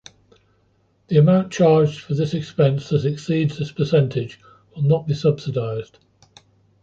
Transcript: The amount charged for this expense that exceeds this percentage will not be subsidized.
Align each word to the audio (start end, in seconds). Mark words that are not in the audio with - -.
The 1.09 1.19
amount 1.19 1.51
charged 1.53 1.99
for 1.99 2.15
this 2.15 2.33
expense 2.33 2.89
that 2.89 3.05
exceeds 3.05 3.59
this 3.59 3.71
percentage 3.71 4.39
will 4.75 4.81
not 4.81 5.05
be 5.05 5.13
subsidized. 5.13 5.99